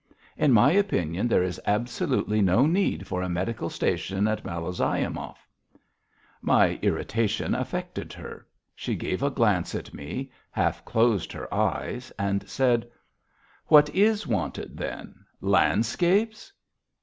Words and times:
"In 0.35 0.51
my 0.51 0.71
opinion 0.71 1.27
there 1.27 1.43
is 1.43 1.61
absolutely 1.67 2.41
no 2.41 2.65
need 2.65 3.05
for 3.05 3.21
a 3.21 3.29
medical 3.29 3.69
station 3.69 4.27
at 4.27 4.43
Malozyomov." 4.43 5.37
My 6.41 6.79
irritation 6.81 7.53
affected 7.53 8.11
her: 8.13 8.47
she 8.73 8.95
gave 8.95 9.21
a 9.21 9.29
glance 9.29 9.75
at 9.75 9.93
me, 9.93 10.31
half 10.49 10.83
closed 10.85 11.31
her 11.33 11.53
eyes 11.53 12.11
and 12.17 12.49
said: 12.49 12.89
"What 13.67 13.91
is 13.91 14.25
wanted 14.25 14.75
then? 14.75 15.23
Landscapes?" 15.39 16.51